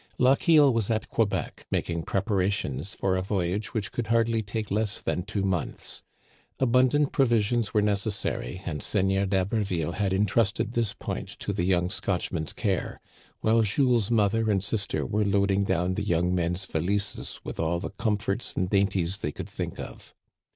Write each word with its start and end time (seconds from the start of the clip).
Lochiel 0.17 0.73
was 0.73 0.89
at 0.89 1.07
Quebec, 1.09 1.67
making 1.69 2.01
preparations 2.01 2.95
for 2.95 3.15
a 3.15 3.21
voyage 3.21 3.71
which 3.71 3.91
could 3.91 4.07
hardly 4.07 4.41
take 4.41 4.71
less 4.71 4.99
than 4.99 5.21
two 5.21 5.43
months. 5.43 6.01
Abundant 6.59 7.11
provisions 7.11 7.71
were 7.75 7.83
necessary, 7.83 8.63
and 8.65 8.81
Seigneur 8.81 9.27
d'Haberville 9.27 9.91
had 9.91 10.11
intrusted 10.11 10.71
this 10.71 10.95
point 10.95 11.27
to 11.37 11.53
the 11.53 11.65
young 11.65 11.87
Scotchman's 11.91 12.53
care, 12.53 12.99
while 13.41 13.61
Jules's 13.61 14.09
mother 14.09 14.49
and 14.49 14.63
sister 14.63 15.05
were 15.05 15.23
loading 15.23 15.65
down 15.65 15.93
the 15.93 16.01
young 16.03 16.33
men's 16.33 16.65
valises 16.65 17.39
with 17.43 17.59
all 17.59 17.79
the 17.79 17.91
comforts 17.91 18.55
and 18.55 18.71
dainties 18.71 19.17
they 19.17 19.31
could 19.31 19.47
think 19.49 19.79
of. 19.79 20.15